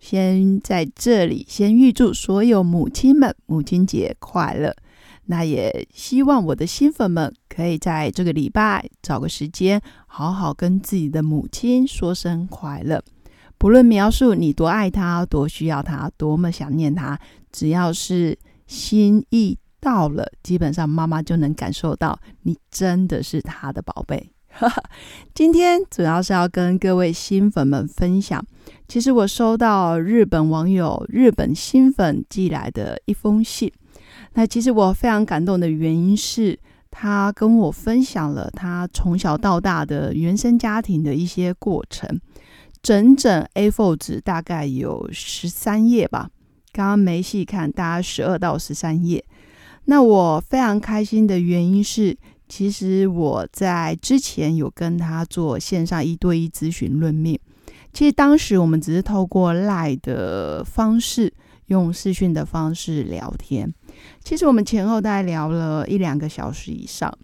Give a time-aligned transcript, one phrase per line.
[0.00, 4.74] 先在这里先预祝所有母亲们母亲节快乐。
[5.26, 13.00] 那也希望我的新粉们可以在这个礼拜找个时间，好好跟自己的母亲说声快乐。
[13.56, 17.16] 不论描述你多爱她、多需要她、多么想念她，
[17.52, 18.36] 只要是
[18.66, 24.32] 心意到了，基本上妈妈就能感受到你真的是她的宝贝。
[25.32, 28.44] 今天主要是要跟各位新粉们分享，
[28.88, 33.72] 其实我收到日本网友、日本新粉寄来的一封信。
[34.34, 36.58] 那其实我非常感动的原因是，
[36.90, 42.20] 他跟我分享了他从小到大的原生家庭的一些过程，
[42.82, 46.28] 整整 A4 纸大概有十三页吧，
[46.72, 49.24] 刚刚没细看，大概十二到十三页。
[49.86, 52.18] 那我非常开心的原因是。
[52.50, 57.38] 其实我在之前有跟他做线上一对一咨询论命，
[57.92, 61.32] 其实当时我们只是透过赖的方式，
[61.66, 63.72] 用视讯的方式聊天。
[64.24, 67.16] 其实我们前后大概聊了一两个小时以上，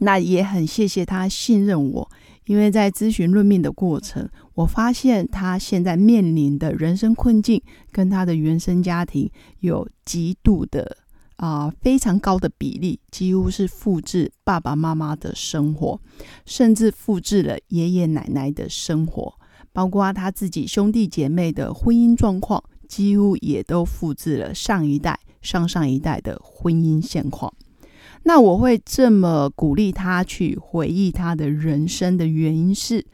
[0.00, 2.10] 那也很谢谢他信任我，
[2.44, 10.98] 因为在咨询论命的过程，我发现他现在面临的人生困境跟他的原生家庭有极度的。
[11.36, 16.00] 啊，非常高的比例，几乎是复制爸爸妈妈的生活，
[16.46, 19.34] 甚至复制了爷爷奶奶的生活，
[19.72, 27.52] 包括他自己兄弟姐妹的婚姻状况，几乎也都复制了上一代、上上一代的婚姻现况。
[28.22, 33.04] 那我会这么鼓励他去回忆他的人生的原因是。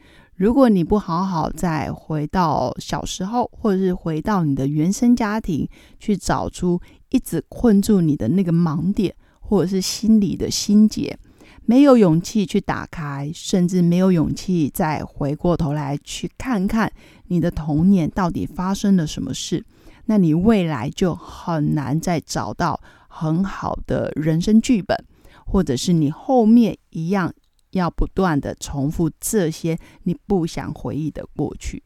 [0.41, 5.69] 如果你不好好再回到小时候，或者是回到你的原生家庭，
[5.99, 6.81] 去找出
[7.11, 11.19] 一直困住你的那个盲点，或者是心里的心结，
[11.67, 16.91] 没有勇气去打开，甚至没有勇气再回过头来去看看
[17.27, 19.63] 你的童年到底发生了什么事，
[20.07, 24.97] 那你未来就很难再找到很好的人生剧本，
[25.45, 27.31] 或者是你后面一样。
[27.73, 31.83] 要不断的重复这些你不想回忆的过去，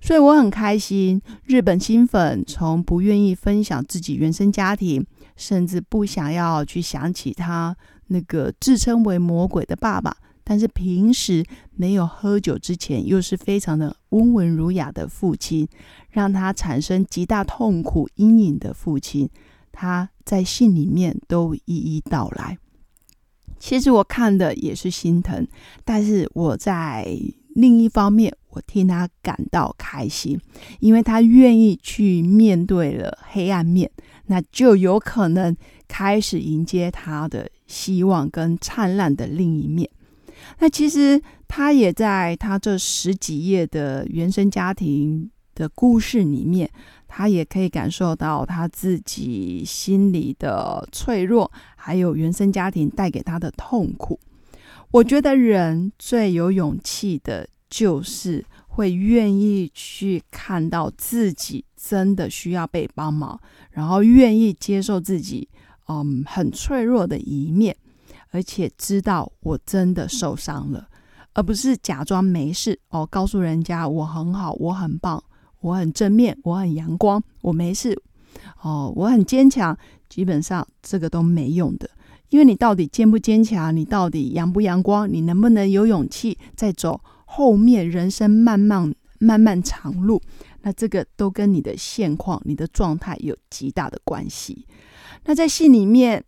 [0.00, 1.20] 所以我很开心。
[1.44, 5.04] 日本新粉从不愿意分享自己原生家庭，
[5.36, 7.76] 甚至不想要去想起他
[8.08, 15.68] 那个自称为魔鬼的爸爸，但是平时没有喝酒之前又是非常的温文儒雅的父亲，
[16.10, 19.28] 让他产生极大痛苦阴影的父亲，
[19.72, 22.58] 他在信里面都一一道来。
[23.58, 25.46] 其实我看的也是心疼，
[25.84, 27.06] 但是我在
[27.54, 30.38] 另一方面，我替他感到开心，
[30.80, 33.90] 因为他愿意去面对了黑暗面，
[34.26, 35.56] 那就有可能
[35.88, 39.88] 开始迎接他的希望跟灿烂的另一面。
[40.58, 46.70] 那其实他也在他这十几页的原生家庭的故事里面。
[47.18, 54.20] 他也可以感受到他自己心里的脆弱，还有原生家庭带给他的痛苦。
[54.90, 63.40] 我觉得人最有勇气的，就是会愿意去看到自己真的需要被帮忙，
[63.70, 65.48] 然后愿意接受自己
[65.88, 67.74] 嗯很脆弱的一面，
[68.30, 70.86] 而且知道我真的受伤了，
[71.32, 75.24] 而不是假装没事哦，告诉人家我很好，我很棒。
[75.66, 78.00] 我很正面，我很阳光，我没事
[78.62, 79.76] 哦，我很坚强。
[80.08, 81.90] 基本上这个都没用的，
[82.28, 90.22] 因为你到底坚不坚强，你到底阳不阳光，你能不能有勇气再走后面人生漫漫漫漫长路？
[90.62, 94.64] 那这个都跟你的现况、你的状态有极大的关系。
[95.24, 96.22] 那在信里面，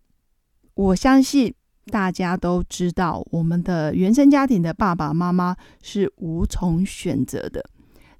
[0.74, 1.54] 我相信
[1.86, 7.64] 大家都知道，我们的原生家庭的爸爸妈妈是无从选择的。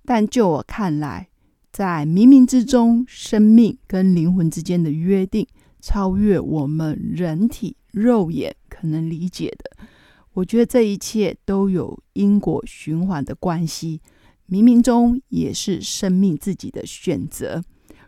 [0.09, 1.29] 但就我看来，
[1.71, 5.47] 在冥冥之中，生命跟灵魂之间的约定，
[5.83, 9.85] 超越我们人体肉眼可能理解的。
[10.33, 14.01] 我觉得这一切都有因果循环的关系，
[14.49, 17.63] 冥冥中也是生命自己的选择。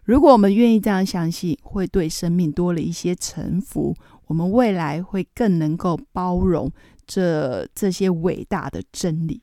[0.05, 3.95] 如果我们愿意这样相信，会对生命多了一些臣服，
[4.27, 6.73] 我们未来会更能够包容
[7.07, 9.43] 这这些伟大的真理。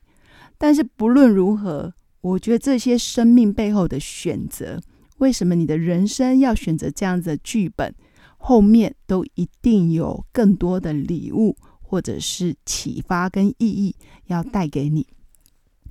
[0.58, 1.94] 但是不论如何。
[2.20, 4.80] 我觉得这些生命背后的选择，
[5.18, 7.94] 为什么你的人生要选择这样子的剧本，
[8.36, 13.94] 后面都一定有更多的礼物，或者是启发跟意义
[14.26, 15.06] 要带给你。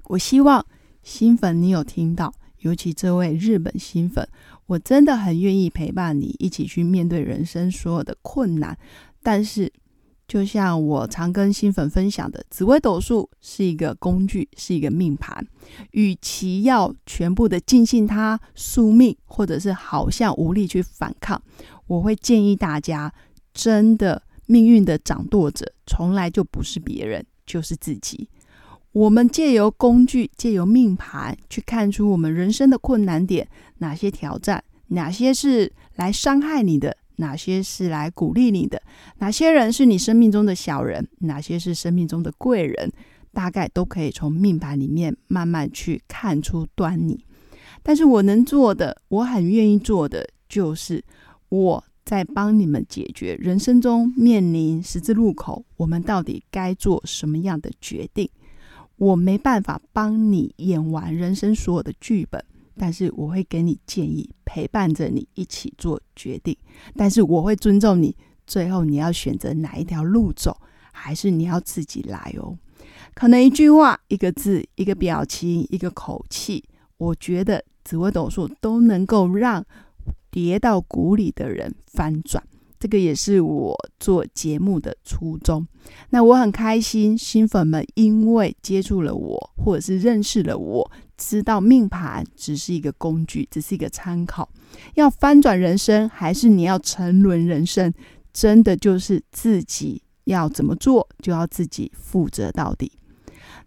[0.06, 0.66] 我希望
[1.02, 4.28] 新粉你有听到，尤其这位日本新粉，
[4.66, 8.78] 我真的很愿意陪伴你一起去面对人生所有的困难。
[9.24, 9.72] 但是，
[10.28, 15.48] 就像我常跟新粉分享的，紫微斗数是一个工具，是一个命盘。
[15.92, 21.42] 与其要全部的尽信它宿命，或者是好像无力去反抗，
[21.88, 23.14] 我会建议大家，
[23.54, 28.28] 真的命运的掌舵者从来就不是别人，就是自己。
[28.92, 33.48] 我们借由工具，借由命盘，去看出我们人生的困难点，
[33.78, 36.98] 哪些挑战，哪些是来伤害你的。
[37.18, 38.82] 哪些是来鼓励你的？
[39.20, 41.08] 哪些人是你生命中的小人？
[41.20, 42.92] 哪些是生命中的贵人？
[43.34, 47.24] 大概都可以从命盘里面慢慢去看出端倪。
[47.84, 51.04] 但是我能做的，我很愿意做的，就是
[51.50, 58.30] 我在帮你们解决人生中面临十字路口，我们到底该做什么样的决定？
[58.96, 62.44] 我没办法帮你演完人生所有的剧本。
[62.78, 66.56] 但是我会给你建议，陪伴着你一起做决定。
[66.96, 68.16] 但是我会尊重你，
[68.46, 70.56] 最后你要选择哪一条路走，
[70.92, 72.58] 还是你要自己来哦？
[73.14, 76.64] 可能一句话、一个字、一个表情、一个口气，
[76.98, 79.66] 我觉得紫微斗数都能够让
[80.30, 82.44] 跌到谷里的人翻转。
[82.80, 85.68] 这个也是我做节目的初衷。
[86.12, 94.48] 那我很开心，新粉们因为接触了我，或者是认识了我，知道命盘只是一个工具，只是一个参考。
[94.96, 97.94] 要翻转人生，还是你要沉沦人生，
[98.32, 102.92] 真的就是自己要怎么做，就要自己负责到底。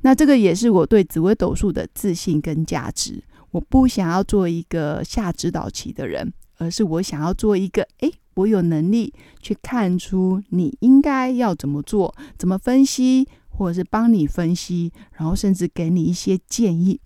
[0.02, 3.22] 那这个也是我对紫微斗数的自信跟价值。
[3.50, 8.12] 我不想要做一个下指导棋的人，而是我想要做一个诶。
[8.34, 9.12] 我有能力
[9.42, 16.98] 去看出你应该要怎么做，怎么分析，或者是帮你分析，然后甚至给你一些建议。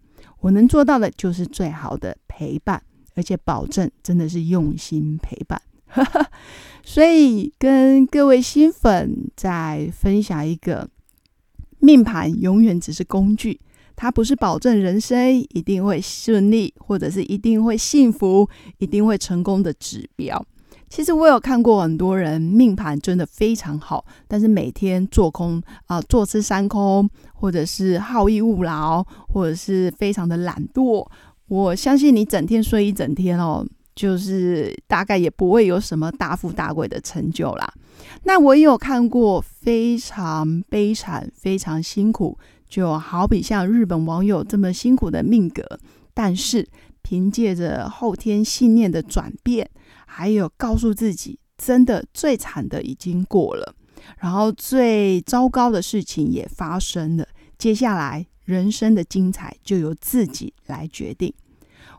[0.45, 2.83] 我能做到的就是最好的陪伴，
[3.15, 5.59] 而且保证真的是用心陪伴。
[6.85, 10.87] 所以跟各位新粉再分享一个，
[11.79, 13.59] 命盘永远只是工具，
[13.97, 18.47] 它不是保证人生一定会顺利，或者是一定会幸福、
[18.77, 20.45] 一定会成功的指标。
[20.89, 31.07] 其实我有看过很多人命盘真的非常好，但是每天做空啊，坐吃山空，或者是好逸恶劳，或者是非常的懒惰。
[31.49, 37.73] 我相信你整天睡一整天哦，就是大概也不会有什么大富大贵的成就啦。
[38.23, 42.39] 那我也有看过非常悲惨、非常辛苦，
[42.69, 45.63] 就好比像日本网友这么辛苦的命格，
[46.13, 46.67] 但是
[47.03, 49.69] 凭借着后天信念的转变。
[50.17, 53.75] 还有告诉自己，真的最惨的已经过了，
[54.21, 57.27] 然后最糟糕的事情也发生了，
[57.59, 61.35] 接下来人生的精彩就由自己来决定。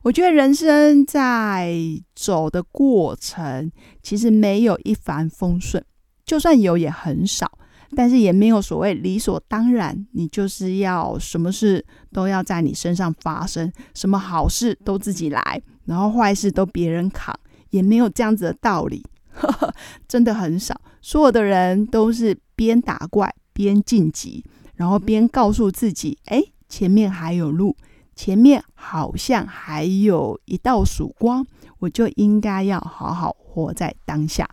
[0.01, 1.75] 我觉得人生在
[2.15, 3.69] 走的过程，
[4.01, 5.83] 其实没有一帆风顺，
[6.25, 7.51] 就算有也很少，
[7.97, 17.37] 但是也没有所谓理所当然，你就是要什么事都要在你身上发生，什么好事都自己来，然后坏事都别人扛。
[17.75, 19.73] 也没有这样子的道理，呵 呵
[20.07, 20.79] 真的很少。
[21.01, 24.43] 所有的人都是边打怪边晋级，
[24.75, 27.75] 然后边告诉自己：哎，前面还有路，
[28.15, 31.45] 前面好像还有一道曙光，
[31.79, 34.49] 我就应该要好好活在当下。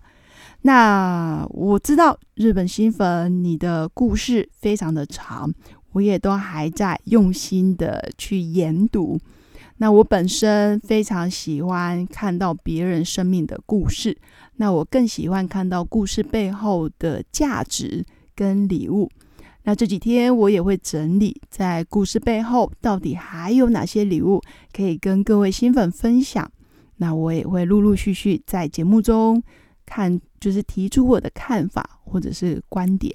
[0.63, 5.53] 那我知道日本新粉你的故事非常的长，
[5.93, 9.19] 我也都还在用心的去研读。
[9.83, 14.17] 那我本身非常喜欢看到别人生命的故事，
[14.55, 19.11] 那我更喜欢看到故事背后的价值跟礼物。
[19.65, 24.41] 那这几天我也会整理，在故事背后到底还有哪些礼物
[24.73, 26.49] 可以跟各位新粉分享。
[26.99, 29.43] 那我也会陆陆续续在节目中
[29.85, 33.13] 看，就是提出我的看法或者是观点。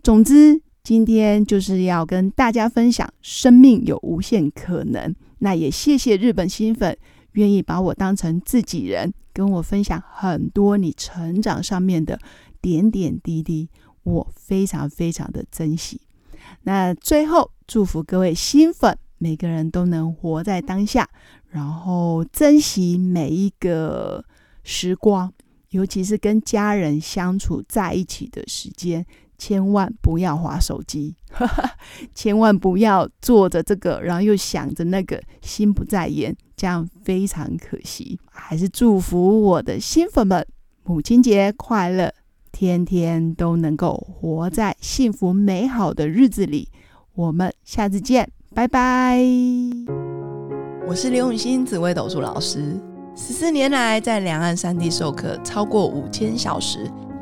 [0.00, 5.12] 总之，今天就是要跟大家分享，生命有无限可能。
[5.38, 6.96] 那也谢谢日本新粉
[7.32, 12.18] 愿意把我当成自己人，跟我分享很多你成长上面的
[12.60, 13.68] 点点滴滴，
[14.02, 16.00] 我非常非常的珍惜。
[16.62, 21.08] 那最后祝福各位新粉，每个人都能活在当下，
[21.50, 24.24] 然后珍惜每一个
[24.64, 25.32] 时光，
[25.70, 29.04] 尤其是跟家人相处在一起的时间。
[29.38, 31.14] 千万不要划手机，
[32.12, 38.18] 千万不要做着这个，然后又想着那个，心不在焉，这样非常可惜。
[38.30, 40.44] 还是祝福我的新粉们，
[40.82, 42.12] 母亲节快乐，
[42.50, 46.68] 天天都能够活在幸福美好的日子里。
[47.14, 49.20] 我们下次见，拜拜。
[50.86, 52.80] 我是刘永新紫微斗数老师，
[53.14, 56.90] 十四年来在两岸三地授课超过五千小时，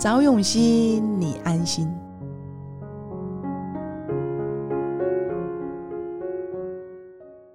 [0.00, 2.09] 找永熙，你安心。